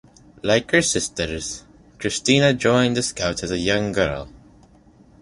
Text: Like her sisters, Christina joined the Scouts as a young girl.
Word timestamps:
Like 0.41 0.71
her 0.71 0.81
sisters, 0.81 1.63
Christina 1.99 2.55
joined 2.55 2.97
the 2.97 3.03
Scouts 3.03 3.43
as 3.43 3.51
a 3.51 3.59
young 3.59 3.91
girl. 3.91 4.29